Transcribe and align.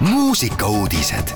muusikauudised. 0.00 1.28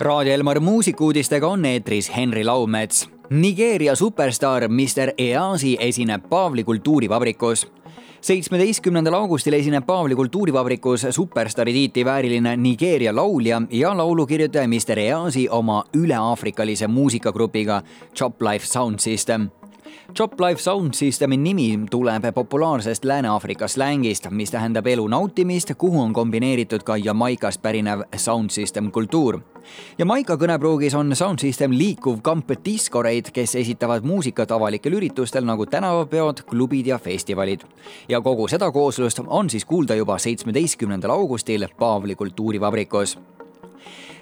Raadio 0.00 0.34
Elmar 0.34 0.60
muusikuudistega 0.60 1.48
on 1.48 1.64
eetris 1.64 2.16
Henri 2.16 2.44
Laumets. 2.44 3.08
Nigeeria 3.30 3.94
superstaar 3.96 4.68
Mr 4.68 5.12
Easi 5.18 5.76
esineb 5.80 6.28
Paavli 6.28 6.64
kultuurivabrikus 6.64 7.72
seitsmeteistkümnendal 8.20 9.14
augustil 9.14 9.52
esineb 9.52 9.86
Paavli 9.86 10.14
kultuurivabrikus 10.14 11.06
superstaari 11.10 11.72
tiitli 11.72 12.04
vääriline 12.04 12.56
Nigeeria 12.56 13.16
laulja 13.16 13.62
ja 13.70 13.96
laulukirjutaja 13.96 14.68
Mr 14.68 14.98
Easi 14.98 15.48
oma 15.48 15.84
üle-aafrikalise 15.96 16.86
muusikagrupiga 16.86 17.82
Chop 18.14 18.42
Life 18.42 18.66
Sound 18.66 18.98
System 18.98 19.48
Chop 20.14 20.40
Life 20.40 20.62
Sound 20.62 20.94
Systemi 20.94 21.36
nimi 21.36 21.78
tuleb 21.90 22.22
populaarsest 22.34 23.04
Lääne-Aafrika 23.04 23.68
slängist, 23.68 24.26
mis 24.30 24.50
tähendab 24.50 24.86
elu 24.86 25.06
nautimist, 25.08 25.72
kuhu 25.78 26.00
on 26.00 26.12
kombineeritud 26.12 26.82
ka 26.84 26.96
Jamaikast 26.96 27.62
pärinev 27.62 28.02
sound 28.16 28.50
system 28.50 28.90
kultuur. 28.90 29.40
Jamaika 29.98 30.36
kõnepruugis 30.36 30.94
on 30.98 31.16
sound 31.16 31.40
system 31.40 31.72
liikuv 31.72 32.20
kamp 32.22 32.50
diskoreid, 32.64 33.30
kes 33.32 33.54
esitavad 33.54 34.04
muusikat 34.04 34.52
avalikel 34.52 34.98
üritustel 34.98 35.48
nagu 35.48 35.66
tänavapeod, 35.66 36.42
klubid 36.46 36.86
ja 36.86 36.98
festivalid. 36.98 37.60
ja 38.08 38.20
kogu 38.20 38.48
seda 38.48 38.70
kooslust 38.72 39.20
on 39.26 39.50
siis 39.50 39.64
kuulda 39.64 39.94
juba 39.94 40.18
seitsmeteistkümnendal 40.18 41.10
augustil 41.10 41.68
Paavli 41.78 42.14
kultuurivabrikus 42.14 43.18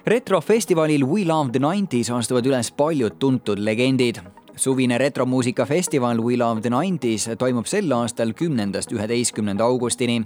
retrofestivalil 0.06 1.05
We 1.06 1.25
Love 1.25 1.50
the 1.52 1.59
Nineties 1.59 2.11
astuvad 2.11 2.47
üles 2.47 2.70
paljud 2.73 3.19
tuntud 3.19 3.59
legendid 3.59 4.20
suvine 4.60 4.98
retromuusikafestival 4.98 6.19
We 6.20 6.37
Love 6.37 6.60
the 6.60 6.70
Nineties 6.70 7.30
toimub 7.38 7.64
sel 7.66 7.88
aastal 7.96 8.34
kümnendast 8.37 8.92
üheteistkümnenda 8.92 9.64
augustini. 9.64 10.20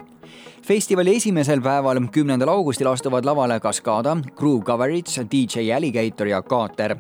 Festivali 0.62 1.16
esimesel 1.16 1.60
päeval, 1.60 2.01
kümnendal 2.12 2.48
augustil 2.48 2.88
astuvad 2.90 3.24
lavale 3.24 3.60
Cascada, 3.60 4.16
Groove 4.37 4.65
Coverage, 4.65 5.26
DJ 5.30 5.73
Alligator 5.73 6.26
ja 6.26 6.43
Kaater. 6.43 6.96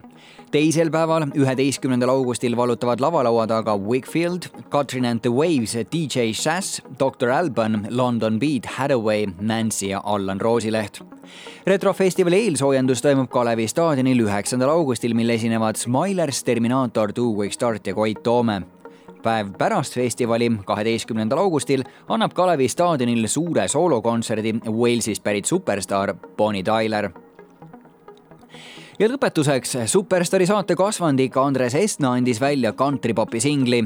teisel 0.50 0.90
päeval, 0.90 1.26
üheteistkümnendal 1.34 2.08
augustil 2.08 2.56
valutavad 2.56 3.00
lavalaua 3.00 3.46
taga 3.46 3.76
Wakefield, 3.78 4.46
Katrin 4.68 5.04
and 5.04 5.20
the 5.20 5.30
Waves, 5.30 5.74
DJ 5.92 6.32
Sass, 6.32 6.82
Dr 6.98 7.30
Alban, 7.30 7.86
London 7.90 8.38
Beat, 8.38 8.66
Hathaway, 8.66 9.26
Nancy 9.40 9.86
ja 9.86 10.00
Allan 10.04 10.40
Roosileht 10.40 11.02
retrofestivali 11.66 12.36
eelsoojendus 12.44 13.02
toimub 13.02 13.30
Kalevi 13.32 13.66
staadionil 13.68 14.26
üheksandal 14.26 14.70
augustil, 14.70 15.14
mil 15.14 15.32
esinevad 15.32 15.80
Smilers, 15.80 16.44
Terminaator, 16.44 17.12
Two 17.12 17.32
Week 17.40 17.52
Start 17.52 17.86
ja 17.86 17.94
Koit 17.94 18.22
Toome 18.22 18.62
päev 19.24 19.52
pärast 19.58 19.94
festivali, 19.94 20.50
kaheteistkümnendal 20.64 21.38
augustil, 21.38 21.84
annab 22.08 22.34
Kalevi 22.36 22.68
staadionil 22.68 23.26
suure 23.28 23.68
soolokontserdi 23.68 24.54
Walesist 24.68 25.24
pärit 25.24 25.48
superstaar 25.48 26.14
Bonnie 26.36 26.62
Tyler. 26.62 27.10
Ja 28.98 29.08
lõpetuseks 29.10 29.76
Superstaari 29.90 30.46
saate 30.46 30.76
kasvandik 30.78 31.36
Andres 31.40 31.74
Estna 31.74 32.12
andis 32.14 32.40
välja 32.40 32.72
kantripopi 32.72 33.40
singli. 33.40 33.82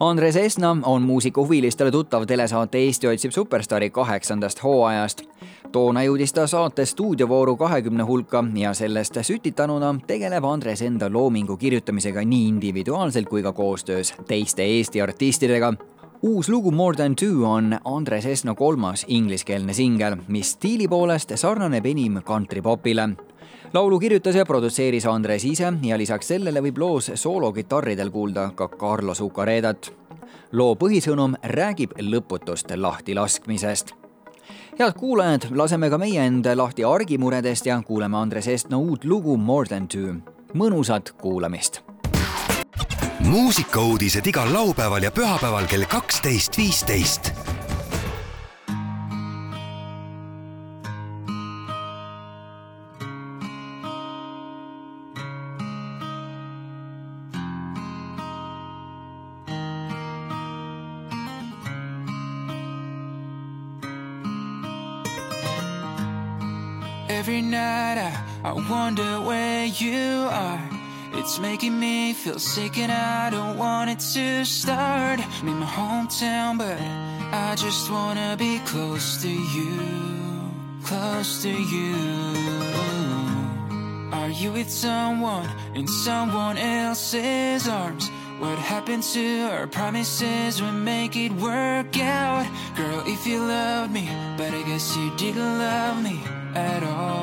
Andres 0.00 0.36
Esna 0.36 0.70
on 0.82 1.02
muusikahuvilistele 1.02 1.90
tuttav 1.90 2.26
telesaate 2.26 2.78
Eesti 2.78 3.06
otsib 3.06 3.32
superstaari 3.32 3.90
kaheksandast 3.90 4.62
hooajast. 4.62 5.22
toona 5.72 6.02
jõudis 6.02 6.32
ta 6.34 6.46
saate 6.46 6.86
stuudiovooru 6.86 7.56
kahekümne 7.56 8.02
hulka 8.02 8.44
ja 8.54 8.74
sellest 8.74 9.18
sütitanuna 9.22 9.94
tegeleb 10.06 10.44
Andres 10.44 10.82
enda 10.82 11.12
loomingu 11.12 11.56
kirjutamisega 11.56 12.24
nii 12.24 12.48
individuaalselt 12.48 13.28
kui 13.28 13.42
ka 13.42 13.52
koostöös 13.52 14.14
teiste 14.26 14.62
Eesti 14.62 15.02
artistidega. 15.02 15.74
Uus 16.22 16.48
lugu 16.48 16.70
More 16.70 16.96
than 16.96 17.16
two 17.16 17.44
on 17.44 17.78
Andres 17.84 18.26
Esno 18.26 18.54
kolmas 18.54 19.04
ingliskeelne 19.08 19.72
singel, 19.72 20.16
mis 20.28 20.50
stiili 20.50 20.88
poolest 20.88 21.32
sarnaneb 21.36 21.86
enim 21.86 22.22
kantripopile 22.22 23.08
laulu 23.72 23.98
kirjutas 23.98 24.34
ja 24.34 24.46
produtseeris 24.46 25.06
Andres 25.06 25.44
ise 25.44 25.72
ja 25.82 25.98
lisaks 25.98 26.28
sellele 26.28 26.62
võib 26.62 26.78
loos 26.78 27.10
soolokitarridel 27.14 28.10
kuulda 28.10 28.50
ka 28.54 28.68
Carlos 28.68 29.20
Ucaredat. 29.20 29.92
loo 30.52 30.74
põhisõnum 30.74 31.34
räägib 31.42 31.92
lõputust 31.98 32.76
lahtilaskmisest. 32.76 33.94
head 34.78 34.92
kuulajad, 34.98 35.46
laseme 35.50 35.90
ka 35.90 35.98
meie 35.98 36.26
end 36.26 36.46
lahti 36.54 36.84
argimuredest 36.84 37.66
ja 37.66 37.82
kuuleme 37.86 38.16
Andres 38.16 38.48
Estno 38.48 38.78
uut 38.78 39.04
lugu 39.04 39.36
More 39.36 39.68
than 39.68 39.88
two. 39.88 40.14
mõnusat 40.54 41.12
kuulamist 41.20 41.82
muusikauudised 43.30 44.26
igal 44.26 44.52
laupäeval 44.52 45.02
ja 45.02 45.10
pühapäeval 45.10 45.66
kell 45.66 45.84
kaksteist, 45.84 46.56
viisteist 46.58 47.29
Every 67.20 67.42
night 67.42 67.98
I, 67.98 68.24
I 68.44 68.52
wonder 68.70 69.20
where 69.20 69.66
you 69.66 70.26
are. 70.30 70.70
It's 71.12 71.38
making 71.38 71.78
me 71.78 72.14
feel 72.14 72.38
sick 72.38 72.78
and 72.78 72.90
I 72.90 73.28
don't 73.28 73.58
want 73.58 73.90
it 73.90 74.00
to 74.14 74.42
start. 74.46 75.20
I'm 75.20 75.48
in 75.48 75.56
my 75.58 75.66
hometown, 75.66 76.56
but 76.56 76.80
I 76.80 77.56
just 77.56 77.90
wanna 77.90 78.36
be 78.38 78.58
close 78.60 79.20
to 79.20 79.28
you. 79.28 79.82
Close 80.82 81.42
to 81.42 81.50
you. 81.50 81.94
Are 84.12 84.30
you 84.30 84.52
with 84.52 84.70
someone 84.70 85.46
in 85.74 85.86
someone 85.86 86.56
else's 86.56 87.68
arms? 87.68 88.08
What 88.38 88.58
happened 88.58 89.02
to 89.12 89.42
our 89.52 89.66
promises? 89.66 90.62
We 90.62 90.70
make 90.70 91.16
it 91.16 91.32
work 91.32 91.98
out. 91.98 92.46
Girl, 92.76 93.02
if 93.04 93.26
you 93.26 93.44
loved 93.44 93.92
me, 93.92 94.08
but 94.38 94.54
I 94.54 94.62
guess 94.62 94.96
you 94.96 95.14
didn't 95.18 95.58
love 95.58 96.02
me 96.02 96.39
at 96.54 96.82
all. 96.82 97.20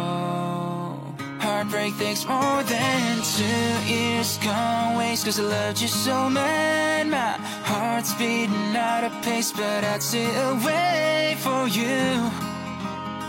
Heartbreak 1.39 1.97
takes 1.97 2.25
more 2.25 2.61
than 2.63 3.17
two 3.35 3.91
years 3.91 4.37
gone 4.37 4.97
waste 4.97 5.25
Cause 5.25 5.39
I 5.39 5.43
loved 5.43 5.81
you 5.81 5.87
so 5.87 6.29
mad 6.29 7.07
My 7.07 7.33
heart's 7.63 8.13
beating 8.15 8.75
out 8.75 9.03
of 9.03 9.11
pace 9.23 9.51
But 9.51 9.83
I'd 9.83 10.03
still 10.03 10.55
wait 10.65 11.37
for 11.39 11.67
you. 11.67 12.29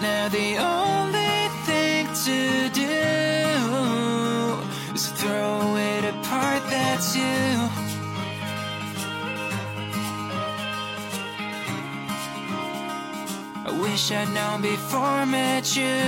Now 0.02 0.28
the 0.28 0.58
only 0.58 1.48
thing 1.66 2.06
to 2.26 2.68
do 2.82 2.98
Is 4.94 5.08
throw 5.20 5.76
it 5.76 6.04
apart, 6.04 6.62
part 6.62 6.70
that's 6.70 7.16
you 7.16 7.87
wish 13.98 14.12
I'd 14.12 14.32
known 14.32 14.62
before 14.62 15.00
I 15.00 15.24
met 15.24 15.76
you. 15.76 15.98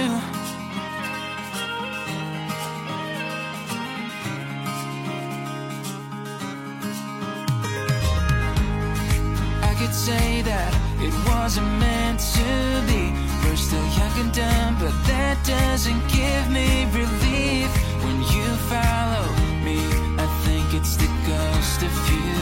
I 9.70 9.74
could 9.78 9.92
say 9.92 10.42
that 10.42 10.72
it 11.00 11.14
wasn't 11.26 11.72
meant 11.80 12.20
to 12.38 12.50
be. 12.86 13.02
We're 13.42 13.56
still 13.56 13.88
young 13.98 14.14
and 14.22 14.32
dumb, 14.32 14.76
but 14.78 14.94
that 15.10 15.36
doesn't 15.44 16.02
give 16.18 16.44
me 16.58 16.86
relief. 17.00 17.70
When 18.04 18.18
you 18.34 18.48
follow 18.70 19.26
me, 19.66 19.78
I 20.24 20.28
think 20.44 20.74
it's 20.78 20.94
the 20.94 21.10
ghost 21.32 21.82
of 21.88 21.94
you, 22.12 22.38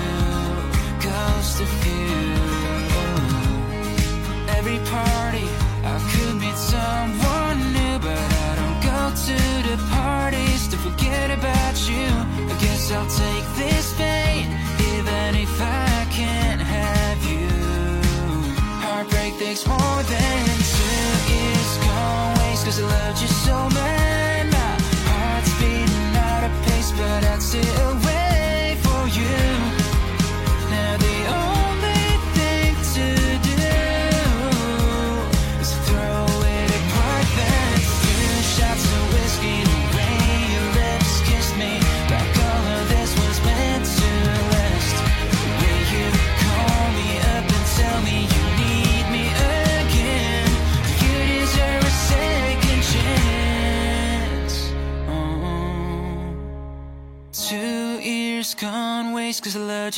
ghost 1.09 1.61
of 1.63 1.71
you 1.87 1.99
every 4.59 4.79
party 4.91 5.18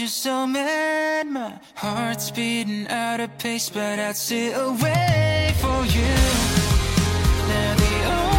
You're 0.00 0.08
so 0.08 0.47
mad. 0.47 1.26
My 1.26 1.61
heart's 1.75 2.31
beating 2.31 2.88
out 2.88 3.20
of 3.20 3.37
pace 3.37 3.69
But 3.69 3.99
I'd 3.99 4.17
still 4.17 4.73
wait 4.73 5.52
for 5.61 5.85
you. 5.85 6.14
Now 7.50 7.75
the 7.76 8.29